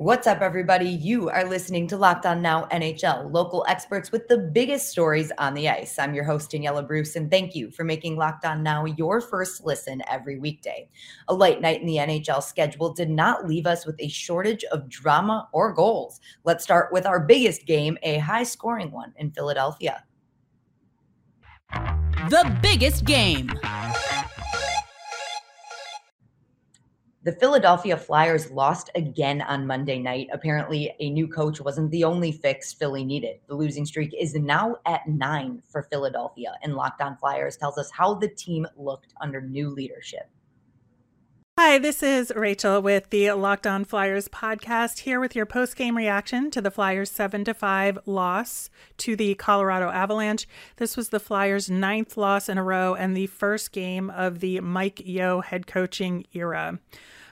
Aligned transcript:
What's 0.00 0.26
up, 0.26 0.40
everybody? 0.40 0.88
You 0.88 1.28
are 1.28 1.44
listening 1.44 1.86
to 1.88 1.98
Locked 1.98 2.24
On 2.24 2.40
Now 2.40 2.64
NHL, 2.72 3.30
local 3.30 3.66
experts 3.68 4.10
with 4.10 4.28
the 4.28 4.38
biggest 4.38 4.88
stories 4.88 5.30
on 5.36 5.52
the 5.52 5.68
ice. 5.68 5.98
I'm 5.98 6.14
your 6.14 6.24
host, 6.24 6.50
Daniela 6.50 6.86
Bruce, 6.86 7.16
and 7.16 7.30
thank 7.30 7.54
you 7.54 7.70
for 7.70 7.84
making 7.84 8.16
Locked 8.16 8.46
On 8.46 8.62
Now 8.62 8.86
your 8.86 9.20
first 9.20 9.62
listen 9.62 10.00
every 10.08 10.38
weekday. 10.38 10.88
A 11.28 11.34
light 11.34 11.60
night 11.60 11.82
in 11.82 11.86
the 11.86 11.96
NHL 11.96 12.42
schedule 12.42 12.94
did 12.94 13.10
not 13.10 13.46
leave 13.46 13.66
us 13.66 13.84
with 13.84 13.96
a 13.98 14.08
shortage 14.08 14.64
of 14.72 14.88
drama 14.88 15.50
or 15.52 15.70
goals. 15.74 16.18
Let's 16.44 16.64
start 16.64 16.94
with 16.94 17.04
our 17.04 17.20
biggest 17.20 17.66
game, 17.66 17.98
a 18.02 18.20
high 18.20 18.44
scoring 18.44 18.92
one 18.92 19.12
in 19.16 19.32
Philadelphia. 19.32 20.02
The 22.30 22.58
biggest 22.62 23.04
game. 23.04 23.50
The 27.22 27.32
Philadelphia 27.32 27.98
Flyers 27.98 28.50
lost 28.50 28.88
again 28.94 29.42
on 29.42 29.66
Monday 29.66 29.98
night. 29.98 30.28
Apparently, 30.32 30.94
a 31.00 31.10
new 31.10 31.28
coach 31.28 31.60
wasn't 31.60 31.90
the 31.90 32.02
only 32.02 32.32
fix 32.32 32.72
Philly 32.72 33.04
needed. 33.04 33.40
The 33.46 33.54
losing 33.54 33.84
streak 33.84 34.14
is 34.18 34.34
now 34.34 34.76
at 34.86 35.06
nine 35.06 35.62
for 35.68 35.82
Philadelphia, 35.82 36.54
and 36.62 36.76
Locked 36.76 37.02
On 37.02 37.18
Flyers 37.18 37.58
tells 37.58 37.76
us 37.76 37.90
how 37.90 38.14
the 38.14 38.28
team 38.28 38.66
looked 38.74 39.12
under 39.20 39.42
new 39.42 39.68
leadership. 39.68 40.30
Hi, 41.58 41.78
this 41.78 42.02
is 42.02 42.32
Rachel 42.34 42.80
with 42.80 43.10
the 43.10 43.32
Locked 43.32 43.66
On 43.66 43.84
Flyers 43.84 44.28
podcast 44.28 45.00
here 45.00 45.20
with 45.20 45.36
your 45.36 45.44
post-game 45.44 45.96
reaction 45.96 46.50
to 46.52 46.62
the 46.62 46.70
Flyers 46.70 47.10
7 47.10 47.44
to 47.44 47.52
5 47.52 47.98
loss 48.06 48.70
to 48.98 49.14
the 49.14 49.34
Colorado 49.34 49.90
Avalanche. 49.90 50.48
This 50.76 50.96
was 50.96 51.10
the 51.10 51.20
Flyers' 51.20 51.68
ninth 51.68 52.16
loss 52.16 52.48
in 52.48 52.56
a 52.56 52.64
row 52.64 52.94
and 52.94 53.14
the 53.14 53.26
first 53.26 53.72
game 53.72 54.08
of 54.08 54.40
the 54.40 54.60
Mike 54.60 55.02
Yeo 55.04 55.42
head 55.42 55.66
coaching 55.66 56.24
era. 56.32 56.78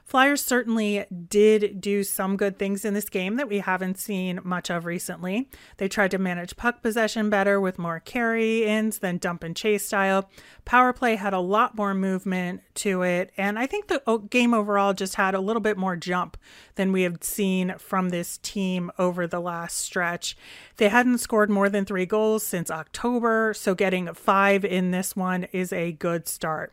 Flyers 0.08 0.42
certainly 0.42 1.04
did 1.28 1.82
do 1.82 2.02
some 2.02 2.38
good 2.38 2.58
things 2.58 2.86
in 2.86 2.94
this 2.94 3.10
game 3.10 3.36
that 3.36 3.46
we 3.46 3.58
haven't 3.58 3.98
seen 3.98 4.40
much 4.42 4.70
of 4.70 4.86
recently. 4.86 5.50
They 5.76 5.86
tried 5.86 6.12
to 6.12 6.18
manage 6.18 6.56
puck 6.56 6.80
possession 6.80 7.28
better 7.28 7.60
with 7.60 7.78
more 7.78 8.00
carry 8.00 8.64
ins 8.64 9.00
than 9.00 9.18
dump 9.18 9.44
and 9.44 9.54
chase 9.54 9.84
style. 9.84 10.30
Power 10.64 10.94
play 10.94 11.16
had 11.16 11.34
a 11.34 11.40
lot 11.40 11.76
more 11.76 11.92
movement 11.92 12.62
to 12.76 13.02
it, 13.02 13.32
and 13.36 13.58
I 13.58 13.66
think 13.66 13.88
the 13.88 14.00
game 14.30 14.54
overall 14.54 14.94
just 14.94 15.16
had 15.16 15.34
a 15.34 15.40
little 15.40 15.60
bit 15.60 15.76
more 15.76 15.94
jump 15.94 16.38
than 16.76 16.90
we 16.90 17.02
have 17.02 17.22
seen 17.22 17.74
from 17.76 18.08
this 18.08 18.38
team 18.38 18.90
over 18.98 19.26
the 19.26 19.40
last 19.40 19.76
stretch. 19.76 20.38
They 20.78 20.88
hadn't 20.88 21.18
scored 21.18 21.50
more 21.50 21.68
than 21.68 21.84
three 21.84 22.06
goals 22.06 22.46
since 22.46 22.70
October, 22.70 23.52
so 23.52 23.74
getting 23.74 24.14
five 24.14 24.64
in 24.64 24.90
this 24.90 25.14
one 25.14 25.44
is 25.52 25.70
a 25.70 25.92
good 25.92 26.26
start 26.26 26.72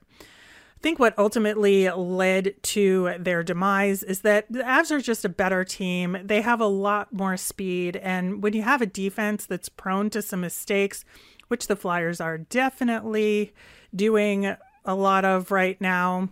think 0.81 0.99
what 0.99 1.17
ultimately 1.17 1.89
led 1.89 2.61
to 2.63 3.15
their 3.19 3.43
demise 3.43 4.03
is 4.03 4.21
that 4.21 4.51
the 4.51 4.59
Avs 4.59 4.91
are 4.91 5.01
just 5.01 5.25
a 5.25 5.29
better 5.29 5.63
team. 5.63 6.17
They 6.23 6.41
have 6.41 6.61
a 6.61 6.67
lot 6.67 7.11
more 7.11 7.37
speed. 7.37 7.95
And 7.97 8.43
when 8.43 8.53
you 8.53 8.61
have 8.61 8.81
a 8.81 8.85
defense 8.85 9.45
that's 9.45 9.69
prone 9.69 10.09
to 10.11 10.21
some 10.21 10.41
mistakes, 10.41 11.03
which 11.47 11.67
the 11.67 11.75
Flyers 11.75 12.21
are 12.21 12.37
definitely 12.37 13.53
doing 13.95 14.55
a 14.83 14.95
lot 14.95 15.25
of 15.25 15.51
right 15.51 15.79
now, 15.81 16.29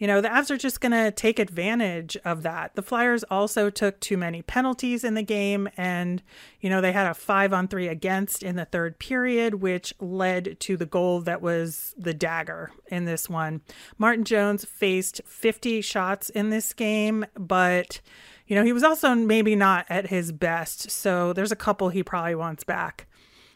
you 0.00 0.06
know, 0.06 0.22
the 0.22 0.28
Avs 0.28 0.50
are 0.50 0.56
just 0.56 0.80
going 0.80 0.92
to 0.92 1.10
take 1.10 1.38
advantage 1.38 2.16
of 2.24 2.42
that. 2.42 2.74
The 2.74 2.80
Flyers 2.82 3.22
also 3.24 3.68
took 3.68 4.00
too 4.00 4.16
many 4.16 4.40
penalties 4.40 5.04
in 5.04 5.12
the 5.12 5.22
game, 5.22 5.68
and, 5.76 6.22
you 6.58 6.70
know, 6.70 6.80
they 6.80 6.92
had 6.92 7.06
a 7.06 7.12
five 7.12 7.52
on 7.52 7.68
three 7.68 7.86
against 7.86 8.42
in 8.42 8.56
the 8.56 8.64
third 8.64 8.98
period, 8.98 9.56
which 9.56 9.92
led 10.00 10.58
to 10.60 10.78
the 10.78 10.86
goal 10.86 11.20
that 11.20 11.42
was 11.42 11.94
the 11.98 12.14
dagger 12.14 12.70
in 12.86 13.04
this 13.04 13.28
one. 13.28 13.60
Martin 13.98 14.24
Jones 14.24 14.64
faced 14.64 15.20
50 15.26 15.82
shots 15.82 16.30
in 16.30 16.48
this 16.48 16.72
game, 16.72 17.26
but, 17.34 18.00
you 18.46 18.56
know, 18.56 18.64
he 18.64 18.72
was 18.72 18.82
also 18.82 19.14
maybe 19.14 19.54
not 19.54 19.84
at 19.90 20.06
his 20.06 20.32
best. 20.32 20.90
So 20.90 21.34
there's 21.34 21.52
a 21.52 21.56
couple 21.56 21.90
he 21.90 22.02
probably 22.02 22.36
wants 22.36 22.64
back. 22.64 23.06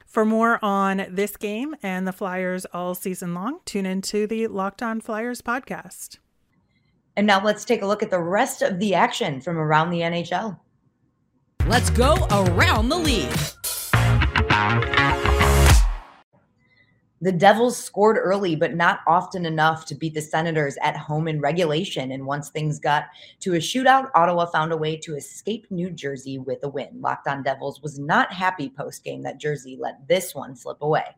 For 0.04 0.26
more 0.26 0.62
on 0.62 1.06
this 1.08 1.38
game 1.38 1.74
and 1.82 2.06
the 2.06 2.12
Flyers 2.12 2.66
all 2.66 2.94
season 2.94 3.32
long, 3.32 3.60
tune 3.64 3.86
into 3.86 4.26
the 4.26 4.46
Locked 4.48 4.82
On 4.82 5.00
Flyers 5.00 5.40
podcast. 5.40 6.18
And 7.16 7.26
now 7.26 7.42
let's 7.42 7.64
take 7.64 7.82
a 7.82 7.86
look 7.86 8.02
at 8.02 8.10
the 8.10 8.20
rest 8.20 8.62
of 8.62 8.78
the 8.80 8.94
action 8.94 9.40
from 9.40 9.56
around 9.56 9.90
the 9.90 10.00
NHL. 10.00 10.58
Let's 11.66 11.90
go 11.90 12.26
around 12.30 12.88
the 12.88 12.98
league. 12.98 13.32
The 17.20 17.32
Devils 17.32 17.78
scored 17.78 18.18
early, 18.18 18.54
but 18.54 18.74
not 18.74 19.00
often 19.06 19.46
enough 19.46 19.86
to 19.86 19.94
beat 19.94 20.12
the 20.12 20.20
Senators 20.20 20.76
at 20.82 20.94
home 20.94 21.26
in 21.26 21.40
regulation. 21.40 22.10
And 22.10 22.26
once 22.26 22.50
things 22.50 22.78
got 22.78 23.04
to 23.40 23.54
a 23.54 23.58
shootout, 23.58 24.10
Ottawa 24.14 24.44
found 24.44 24.72
a 24.72 24.76
way 24.76 24.96
to 24.98 25.16
escape 25.16 25.66
New 25.70 25.90
Jersey 25.90 26.38
with 26.38 26.58
a 26.64 26.68
win. 26.68 27.00
Locked 27.00 27.28
on 27.28 27.42
Devils 27.42 27.80
was 27.80 27.98
not 27.98 28.30
happy 28.30 28.68
post 28.68 29.04
game 29.04 29.22
that 29.22 29.40
Jersey 29.40 29.78
let 29.80 30.06
this 30.06 30.34
one 30.34 30.54
slip 30.54 30.82
away. 30.82 31.16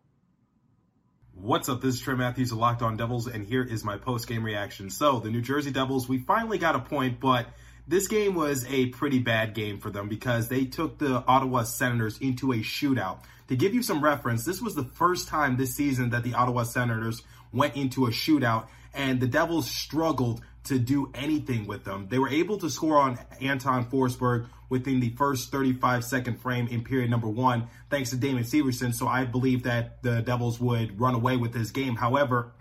What's 1.38 1.68
up? 1.68 1.82
This 1.82 1.96
is 1.96 2.00
Trey 2.00 2.14
Matthews 2.14 2.50
of 2.50 2.56
Locked 2.56 2.80
On 2.80 2.96
Devils, 2.96 3.26
and 3.26 3.46
here 3.46 3.62
is 3.62 3.84
my 3.84 3.98
post 3.98 4.26
game 4.26 4.42
reaction. 4.42 4.88
So, 4.88 5.20
the 5.20 5.28
New 5.28 5.42
Jersey 5.42 5.70
Devils, 5.70 6.08
we 6.08 6.16
finally 6.16 6.56
got 6.56 6.74
a 6.74 6.78
point, 6.78 7.20
but 7.20 7.46
this 7.86 8.08
game 8.08 8.34
was 8.34 8.64
a 8.70 8.86
pretty 8.86 9.18
bad 9.18 9.52
game 9.52 9.78
for 9.78 9.90
them 9.90 10.08
because 10.08 10.48
they 10.48 10.64
took 10.64 10.96
the 10.96 11.22
Ottawa 11.28 11.64
Senators 11.64 12.16
into 12.18 12.52
a 12.52 12.56
shootout. 12.56 13.18
To 13.48 13.56
give 13.56 13.74
you 13.74 13.82
some 13.82 14.02
reference, 14.02 14.46
this 14.46 14.62
was 14.62 14.74
the 14.74 14.84
first 14.84 15.28
time 15.28 15.58
this 15.58 15.74
season 15.74 16.08
that 16.10 16.22
the 16.24 16.32
Ottawa 16.32 16.62
Senators 16.62 17.22
went 17.52 17.76
into 17.76 18.06
a 18.06 18.10
shootout, 18.10 18.68
and 18.94 19.20
the 19.20 19.26
Devils 19.26 19.70
struggled 19.70 20.40
to 20.64 20.78
do 20.78 21.12
anything 21.14 21.66
with 21.66 21.84
them. 21.84 22.08
They 22.08 22.18
were 22.18 22.30
able 22.30 22.56
to 22.58 22.70
score 22.70 22.96
on 22.96 23.18
Anton 23.42 23.84
Forsberg 23.84 24.46
within 24.68 25.00
the 25.00 25.10
first 25.10 25.50
35 25.50 26.04
second 26.04 26.40
frame 26.40 26.66
in 26.68 26.82
period 26.84 27.10
number 27.10 27.28
one, 27.28 27.68
thanks 27.90 28.10
to 28.10 28.16
Damon 28.16 28.44
Severson. 28.44 28.94
So 28.94 29.06
I 29.06 29.24
believe 29.24 29.62
that 29.64 30.02
the 30.02 30.22
Devils 30.22 30.60
would 30.60 31.00
run 31.00 31.14
away 31.14 31.36
with 31.36 31.52
this 31.52 31.70
game. 31.70 31.96
However, 31.96 32.52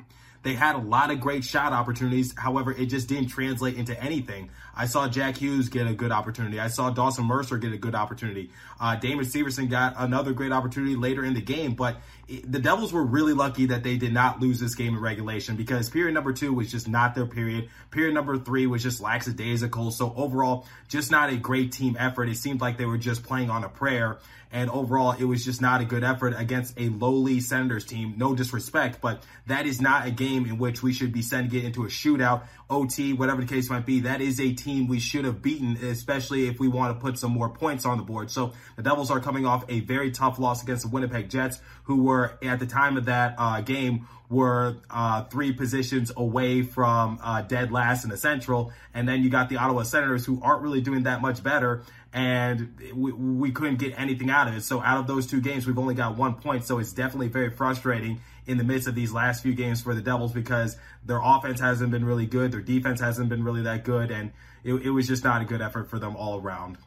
they 0.45 0.53
had 0.53 0.75
a 0.75 0.79
lot 0.79 1.09
of 1.09 1.19
great 1.19 1.43
shot 1.43 1.73
opportunities. 1.73 2.31
However, 2.37 2.71
it 2.71 2.85
just 2.85 3.09
didn't 3.09 3.29
translate 3.29 3.77
into 3.77 3.99
anything. 3.99 4.51
I 4.75 4.85
saw 4.85 5.07
Jack 5.07 5.37
Hughes 5.37 5.69
get 5.69 5.87
a 5.87 5.95
good 5.95 6.11
opportunity. 6.11 6.59
I 6.59 6.67
saw 6.67 6.91
Dawson 6.91 7.25
Mercer 7.25 7.57
get 7.57 7.73
a 7.73 7.77
good 7.77 7.95
opportunity. 7.95 8.51
Uh, 8.79 8.95
Damon 8.95 9.25
Severson 9.25 9.71
got 9.71 9.95
another 9.97 10.33
great 10.33 10.51
opportunity 10.51 10.95
later 10.95 11.25
in 11.25 11.33
the 11.33 11.41
game. 11.41 11.73
But 11.73 11.97
it, 12.27 12.49
the 12.51 12.59
Devils 12.59 12.93
were 12.93 13.03
really 13.03 13.33
lucky 13.33 13.65
that 13.67 13.81
they 13.81 13.97
did 13.97 14.13
not 14.13 14.39
lose 14.39 14.59
this 14.59 14.75
game 14.75 14.93
in 14.93 15.01
regulation 15.01 15.55
because 15.55 15.89
period 15.89 16.13
number 16.13 16.31
two 16.31 16.53
was 16.53 16.69
just 16.69 16.87
not 16.87 17.15
their 17.15 17.25
period. 17.25 17.69
Period 17.89 18.13
number 18.13 18.37
three 18.37 18.67
was 18.67 18.83
just 18.83 19.01
lackadaisical. 19.01 19.89
So 19.89 20.13
overall, 20.15 20.67
just 20.87 21.09
not 21.09 21.31
a 21.31 21.37
great 21.37 21.71
team 21.71 21.97
effort. 21.97 22.29
It 22.29 22.37
seemed 22.37 22.61
like 22.61 22.77
they 22.77 22.85
were 22.85 22.99
just 22.99 23.23
playing 23.23 23.49
on 23.49 23.63
a 23.63 23.69
prayer. 23.69 24.19
And 24.51 24.69
overall, 24.69 25.11
it 25.11 25.25
was 25.25 25.43
just 25.43 25.61
not 25.61 25.81
a 25.81 25.85
good 25.85 26.03
effort 26.03 26.33
against 26.37 26.79
a 26.79 26.89
lowly 26.89 27.39
Senators 27.39 27.85
team. 27.85 28.15
No 28.17 28.35
disrespect, 28.35 28.99
but 29.01 29.23
that 29.47 29.65
is 29.65 29.81
not 29.81 30.07
a 30.07 30.11
game 30.11 30.45
in 30.45 30.57
which 30.57 30.81
we 30.81 30.93
should 30.93 31.11
be 31.11 31.21
sending 31.21 31.59
it 31.59 31.65
into 31.65 31.83
a 31.83 31.87
shootout, 31.87 32.43
OT, 32.69 33.13
whatever 33.13 33.41
the 33.41 33.47
case 33.47 33.69
might 33.69 33.85
be. 33.85 34.01
That 34.01 34.21
is 34.21 34.39
a 34.39 34.53
team 34.53 34.87
we 34.87 34.99
should 34.99 35.25
have 35.25 35.41
beaten, 35.41 35.77
especially 35.77 36.47
if 36.47 36.59
we 36.59 36.67
want 36.67 36.97
to 36.97 37.01
put 37.01 37.17
some 37.17 37.31
more 37.31 37.49
points 37.49 37.85
on 37.85 37.97
the 37.97 38.03
board. 38.03 38.31
So 38.31 38.53
the 38.75 38.83
Devils 38.83 39.11
are 39.11 39.19
coming 39.19 39.45
off 39.45 39.65
a 39.69 39.81
very 39.81 40.11
tough 40.11 40.39
loss 40.39 40.63
against 40.63 40.83
the 40.83 40.89
Winnipeg 40.89 41.29
Jets, 41.29 41.59
who 41.83 42.03
were 42.03 42.37
at 42.41 42.59
the 42.59 42.65
time 42.65 42.97
of 42.97 43.05
that 43.05 43.35
uh, 43.37 43.61
game 43.61 44.07
were 44.29 44.77
uh, 44.89 45.23
three 45.25 45.53
positions 45.53 46.11
away 46.15 46.63
from 46.63 47.19
uh, 47.21 47.41
dead 47.41 47.71
last 47.71 48.03
in 48.03 48.09
the 48.09 48.17
Central. 48.17 48.71
And 48.93 49.07
then 49.07 49.21
you 49.23 49.29
got 49.29 49.49
the 49.49 49.57
Ottawa 49.57 49.83
Senators, 49.83 50.25
who 50.25 50.41
aren't 50.41 50.61
really 50.61 50.81
doing 50.81 51.03
that 51.03 51.21
much 51.21 51.43
better. 51.43 51.83
And 52.15 52.79
we, 52.95 53.11
we 53.11 53.51
couldn't 53.51 53.75
get 53.75 53.93
anything 53.99 54.29
out 54.29 54.47
of 54.47 54.53
it. 54.53 54.63
So 54.63 54.81
out 54.81 54.99
of 54.99 55.05
those 55.05 55.27
two 55.27 55.41
games, 55.41 55.67
we've 55.67 55.77
only 55.77 55.95
got 55.95 56.15
one 56.15 56.35
point. 56.35 56.63
So 56.63 56.79
it's 56.79 56.93
definitely 56.93 57.27
very 57.27 57.49
frustrating 57.49 58.21
in 58.47 58.57
the 58.57 58.63
midst 58.63 58.87
of 58.87 58.95
these 58.95 59.11
last 59.11 59.43
few 59.43 59.53
games 59.53 59.81
for 59.81 59.93
the 59.93 60.01
Devils 60.01 60.31
because 60.31 60.77
their 61.03 61.19
offense 61.21 61.59
hasn't 61.59 61.91
been 61.91 62.05
really 62.05 62.25
good. 62.25 62.53
Their 62.53 62.61
defense 62.61 63.01
hasn't 63.01 63.27
been 63.27 63.43
really 63.43 63.63
that 63.63 63.83
good. 63.83 64.11
And 64.11 64.31
it, 64.63 64.75
it 64.75 64.91
was 64.91 65.07
just 65.07 65.25
not 65.25 65.41
a 65.41 65.45
good 65.45 65.61
effort 65.61 65.89
for 65.89 65.99
them 65.99 66.15
all 66.15 66.39
around. 66.39 66.77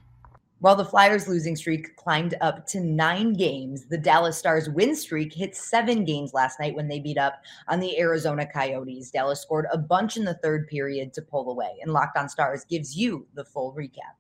While 0.61 0.77
the 0.77 0.85
Flyers' 0.87 1.29
losing 1.29 1.57
streak 1.57 1.95
climbed 1.97 2.35
up 2.41 2.67
to 2.69 2.81
nine 2.81 3.35
games, 3.35 3.85
the 3.85 3.99
Dallas 3.99 4.39
Stars' 4.39 4.71
win 4.71 4.97
streak 4.97 5.35
hit 5.35 5.55
seven 5.55 6.07
games 6.07 6.33
last 6.33 6.59
night 6.59 6.75
when 6.75 6.89
they 6.89 7.01
beat 7.01 7.19
up 7.19 7.43
on 7.69 7.81
the 7.81 7.97
Arizona 8.01 8.45
Coyotes. 8.51 9.11
Dallas 9.11 9.43
scored 9.43 9.67
a 9.71 9.77
bunch 9.77 10.17
in 10.17 10.25
the 10.25 10.35
third 10.35 10.67
period 10.69 11.13
to 11.13 11.23
pull 11.23 11.51
away, 11.51 11.77
and 11.83 11.93
Locked 11.93 12.17
On 12.17 12.31
Stars 12.31 12.65
gives 12.65 12.97
you 12.97 13.27
the 13.35 13.45
full 13.45 13.73
recap. 13.73 14.17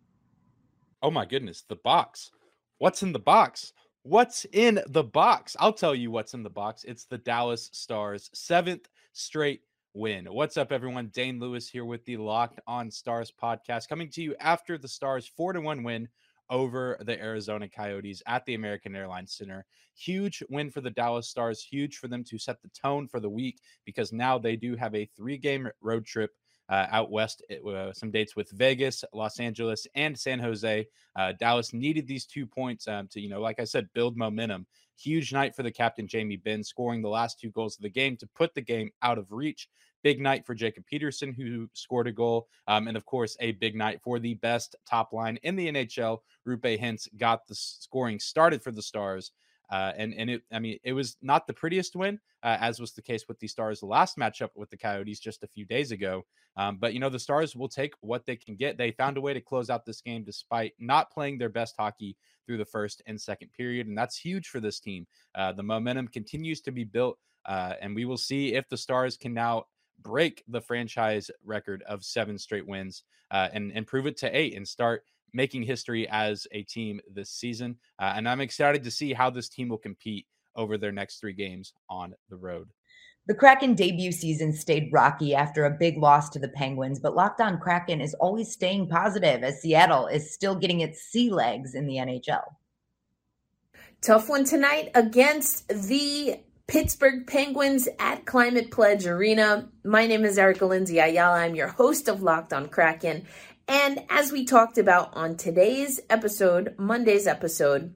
Oh 1.00 1.12
my 1.12 1.24
goodness, 1.24 1.62
the 1.68 1.76
box. 1.76 2.32
What's 2.78 3.04
in 3.04 3.12
the 3.12 3.20
box? 3.20 3.72
What's 4.02 4.46
in 4.46 4.80
the 4.88 5.04
box? 5.04 5.56
I'll 5.60 5.72
tell 5.72 5.94
you 5.94 6.10
what's 6.10 6.34
in 6.34 6.42
the 6.42 6.50
box. 6.50 6.82
It's 6.82 7.04
the 7.04 7.18
Dallas 7.18 7.70
Stars' 7.72 8.30
seventh 8.34 8.88
straight 9.12 9.60
win. 9.94 10.26
What's 10.26 10.56
up, 10.56 10.72
everyone? 10.72 11.12
Dane 11.14 11.38
Lewis 11.38 11.68
here 11.68 11.84
with 11.84 12.04
the 12.04 12.16
Locked 12.16 12.58
On 12.66 12.90
Stars 12.90 13.32
podcast, 13.40 13.88
coming 13.88 14.10
to 14.10 14.22
you 14.22 14.34
after 14.40 14.76
the 14.76 14.88
Stars' 14.88 15.28
4 15.28 15.52
to 15.52 15.60
1 15.60 15.84
win 15.84 16.08
over 16.50 16.98
the 17.02 17.20
Arizona 17.20 17.68
Coyotes 17.68 18.20
at 18.26 18.44
the 18.44 18.54
American 18.54 18.96
Airlines 18.96 19.34
Center. 19.34 19.66
Huge 19.94 20.42
win 20.48 20.68
for 20.68 20.80
the 20.80 20.90
Dallas 20.90 21.28
Stars, 21.28 21.62
huge 21.62 21.98
for 21.98 22.08
them 22.08 22.24
to 22.24 22.38
set 22.38 22.60
the 22.60 22.70
tone 22.70 23.06
for 23.06 23.20
the 23.20 23.30
week 23.30 23.60
because 23.84 24.12
now 24.12 24.36
they 24.36 24.56
do 24.56 24.74
have 24.74 24.96
a 24.96 25.08
three 25.16 25.38
game 25.38 25.68
road 25.80 26.04
trip 26.04 26.32
uh, 26.68 26.86
out 26.90 27.10
west, 27.10 27.42
uh, 27.66 27.92
some 27.92 28.10
dates 28.10 28.36
with 28.36 28.50
Vegas, 28.50 29.04
Los 29.12 29.40
Angeles, 29.40 29.86
and 29.94 30.18
San 30.18 30.38
Jose. 30.38 30.86
Uh, 31.16 31.32
Dallas 31.38 31.72
needed 31.72 32.06
these 32.06 32.26
two 32.26 32.46
points 32.46 32.86
um, 32.88 33.08
to, 33.08 33.20
you 33.20 33.28
know, 33.28 33.40
like 33.40 33.60
I 33.60 33.64
said, 33.64 33.88
build 33.94 34.16
momentum. 34.16 34.66
Huge 34.98 35.32
night 35.32 35.54
for 35.54 35.62
the 35.62 35.70
captain, 35.70 36.08
Jamie 36.08 36.36
Benn, 36.36 36.64
scoring 36.64 37.02
the 37.02 37.08
last 37.08 37.38
two 37.38 37.50
goals 37.50 37.76
of 37.76 37.82
the 37.82 37.88
game 37.88 38.16
to 38.16 38.26
put 38.34 38.54
the 38.54 38.60
game 38.60 38.90
out 39.02 39.18
of 39.18 39.30
reach. 39.30 39.68
Big 40.02 40.20
night 40.20 40.46
for 40.46 40.54
Jacob 40.54 40.84
Peterson, 40.86 41.32
who 41.32 41.68
scored 41.72 42.06
a 42.06 42.12
goal. 42.12 42.48
Um, 42.66 42.86
and 42.86 42.96
of 42.96 43.04
course, 43.04 43.36
a 43.40 43.52
big 43.52 43.74
night 43.74 44.00
for 44.02 44.18
the 44.18 44.34
best 44.34 44.76
top 44.88 45.12
line 45.12 45.38
in 45.42 45.56
the 45.56 45.70
NHL. 45.72 46.18
Roope 46.46 46.80
Hintz 46.80 47.08
got 47.16 47.46
the 47.46 47.54
scoring 47.54 48.20
started 48.20 48.62
for 48.62 48.70
the 48.70 48.82
Stars. 48.82 49.32
Uh, 49.70 49.92
and 49.96 50.14
and 50.14 50.30
it, 50.30 50.42
I 50.52 50.58
mean, 50.58 50.78
it 50.82 50.92
was 50.92 51.16
not 51.20 51.46
the 51.46 51.52
prettiest 51.52 51.94
win, 51.94 52.18
uh, 52.42 52.56
as 52.60 52.80
was 52.80 52.92
the 52.92 53.02
case 53.02 53.24
with 53.28 53.38
the 53.38 53.48
Stars 53.48 53.80
the 53.80 53.86
last 53.86 54.16
matchup 54.16 54.50
with 54.54 54.70
the 54.70 54.76
Coyotes 54.76 55.20
just 55.20 55.42
a 55.42 55.48
few 55.48 55.64
days 55.66 55.90
ago. 55.90 56.24
Um, 56.56 56.78
but 56.78 56.94
you 56.94 57.00
know, 57.00 57.10
the 57.10 57.18
Stars 57.18 57.54
will 57.54 57.68
take 57.68 57.94
what 58.00 58.26
they 58.26 58.36
can 58.36 58.56
get. 58.56 58.78
They 58.78 58.92
found 58.92 59.16
a 59.16 59.20
way 59.20 59.34
to 59.34 59.40
close 59.40 59.70
out 59.70 59.84
this 59.84 60.00
game 60.00 60.24
despite 60.24 60.72
not 60.78 61.10
playing 61.10 61.38
their 61.38 61.48
best 61.48 61.74
hockey 61.78 62.16
through 62.46 62.58
the 62.58 62.64
first 62.64 63.02
and 63.06 63.20
second 63.20 63.52
period, 63.52 63.86
and 63.86 63.96
that's 63.96 64.16
huge 64.16 64.48
for 64.48 64.60
this 64.60 64.80
team. 64.80 65.06
Uh, 65.34 65.52
the 65.52 65.62
momentum 65.62 66.08
continues 66.08 66.60
to 66.62 66.72
be 66.72 66.84
built, 66.84 67.18
uh, 67.44 67.74
and 67.80 67.94
we 67.94 68.04
will 68.04 68.16
see 68.16 68.54
if 68.54 68.68
the 68.68 68.76
Stars 68.76 69.16
can 69.16 69.34
now 69.34 69.64
break 70.00 70.44
the 70.48 70.60
franchise 70.60 71.30
record 71.44 71.82
of 71.82 72.04
seven 72.04 72.38
straight 72.38 72.66
wins 72.66 73.02
uh, 73.30 73.48
and 73.52 73.72
and 73.74 73.86
prove 73.86 74.06
it 74.06 74.16
to 74.16 74.36
eight 74.36 74.56
and 74.56 74.66
start 74.66 75.04
making 75.32 75.62
history 75.62 76.08
as 76.08 76.46
a 76.52 76.62
team 76.62 77.00
this 77.12 77.30
season. 77.30 77.76
Uh, 77.98 78.12
and 78.16 78.28
I'm 78.28 78.40
excited 78.40 78.84
to 78.84 78.90
see 78.90 79.12
how 79.12 79.30
this 79.30 79.48
team 79.48 79.68
will 79.68 79.78
compete 79.78 80.26
over 80.56 80.78
their 80.78 80.92
next 80.92 81.20
three 81.20 81.32
games 81.32 81.72
on 81.88 82.14
the 82.28 82.36
road. 82.36 82.68
The 83.26 83.34
Kraken 83.34 83.74
debut 83.74 84.10
season 84.10 84.54
stayed 84.54 84.88
rocky 84.90 85.34
after 85.34 85.66
a 85.66 85.70
big 85.70 85.98
loss 85.98 86.30
to 86.30 86.38
the 86.38 86.48
Penguins, 86.48 86.98
but 86.98 87.14
Locked 87.14 87.42
On 87.42 87.58
Kraken 87.58 88.00
is 88.00 88.14
always 88.14 88.50
staying 88.50 88.88
positive 88.88 89.42
as 89.42 89.60
Seattle 89.60 90.06
is 90.06 90.32
still 90.32 90.54
getting 90.54 90.80
its 90.80 91.02
sea 91.02 91.30
legs 91.30 91.74
in 91.74 91.86
the 91.86 91.96
NHL. 91.96 92.44
Tough 94.00 94.30
one 94.30 94.44
tonight 94.44 94.90
against 94.94 95.68
the 95.68 96.40
Pittsburgh 96.68 97.26
Penguins 97.26 97.86
at 97.98 98.24
Climate 98.24 98.70
Pledge 98.70 99.06
Arena. 99.06 99.68
My 99.84 100.06
name 100.06 100.24
is 100.24 100.38
Erica 100.38 100.64
Lindsay 100.64 100.98
Ayala. 100.98 101.40
I'm 101.40 101.54
your 101.54 101.68
host 101.68 102.08
of 102.08 102.22
Locked 102.22 102.52
On 102.52 102.68
Kraken. 102.68 103.26
And 103.68 104.00
as 104.08 104.32
we 104.32 104.46
talked 104.46 104.78
about 104.78 105.10
on 105.12 105.36
today's 105.36 106.00
episode, 106.08 106.74
Monday's 106.78 107.26
episode, 107.26 107.92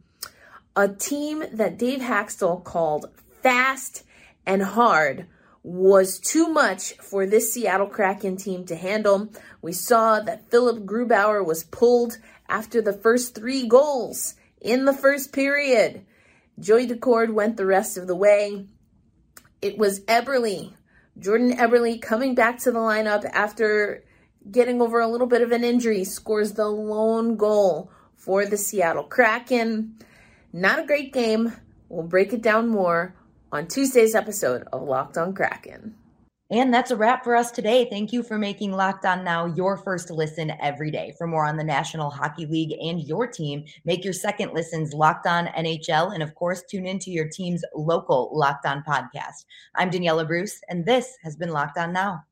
a 0.76 0.86
team 0.86 1.44
that 1.50 1.78
Dave 1.78 2.00
Hakstol 2.00 2.62
called 2.62 3.06
fast 3.42 4.04
and 4.44 4.62
hard 4.62 5.26
was 5.62 6.18
too 6.18 6.48
much 6.48 6.92
for 6.98 7.24
this 7.24 7.54
Seattle 7.54 7.86
Kraken 7.86 8.36
team 8.36 8.66
to 8.66 8.76
handle. 8.76 9.30
We 9.62 9.72
saw 9.72 10.20
that 10.20 10.50
Philipp 10.50 10.84
Grubauer 10.84 11.44
was 11.44 11.64
pulled 11.64 12.18
after 12.50 12.82
the 12.82 12.92
first 12.92 13.34
three 13.34 13.66
goals 13.66 14.34
in 14.60 14.84
the 14.84 14.92
first 14.92 15.32
period. 15.32 16.04
Joey 16.60 16.86
Daccord 16.86 17.32
went 17.32 17.56
the 17.56 17.64
rest 17.64 17.96
of 17.96 18.06
the 18.06 18.16
way. 18.16 18.66
It 19.62 19.78
was 19.78 20.00
Eberle, 20.00 20.74
Jordan 21.18 21.56
Eberle 21.56 22.02
coming 22.02 22.34
back 22.34 22.58
to 22.60 22.72
the 22.72 22.78
lineup 22.78 23.24
after 23.24 24.04
getting 24.50 24.80
over 24.80 25.00
a 25.00 25.08
little 25.08 25.26
bit 25.26 25.42
of 25.42 25.52
an 25.52 25.64
injury, 25.64 26.04
scores 26.04 26.52
the 26.52 26.68
lone 26.68 27.36
goal 27.36 27.90
for 28.16 28.44
the 28.46 28.56
Seattle 28.56 29.04
Kraken. 29.04 29.98
Not 30.52 30.78
a 30.78 30.86
great 30.86 31.12
game. 31.12 31.52
We'll 31.88 32.02
break 32.02 32.32
it 32.32 32.42
down 32.42 32.68
more 32.68 33.14
on 33.50 33.68
Tuesday's 33.68 34.14
episode 34.14 34.64
of 34.72 34.82
Locked 34.82 35.18
on 35.18 35.34
Kraken. 35.34 35.94
And 36.50 36.72
that's 36.72 36.90
a 36.90 36.96
wrap 36.96 37.24
for 37.24 37.34
us 37.34 37.50
today. 37.50 37.86
Thank 37.88 38.12
you 38.12 38.22
for 38.22 38.36
making 38.36 38.72
Locked 38.72 39.06
On 39.06 39.24
Now 39.24 39.46
your 39.46 39.78
first 39.78 40.10
listen 40.10 40.52
every 40.60 40.90
day. 40.90 41.14
For 41.16 41.26
more 41.26 41.46
on 41.46 41.56
the 41.56 41.64
National 41.64 42.10
Hockey 42.10 42.44
League 42.44 42.72
and 42.78 43.02
your 43.02 43.26
team, 43.26 43.64
make 43.86 44.04
your 44.04 44.12
second 44.12 44.52
listens 44.52 44.92
Locked 44.92 45.26
On 45.26 45.46
NHL. 45.46 46.12
And 46.12 46.22
of 46.22 46.34
course, 46.34 46.62
tune 46.70 46.86
into 46.86 47.10
your 47.10 47.26
team's 47.26 47.64
local 47.74 48.30
Locked 48.34 48.66
On 48.66 48.84
podcast. 48.86 49.46
I'm 49.76 49.90
Daniela 49.90 50.26
Bruce, 50.26 50.60
and 50.68 50.84
this 50.84 51.16
has 51.22 51.36
been 51.36 51.50
Locked 51.50 51.78
On 51.78 51.90
Now. 51.90 52.24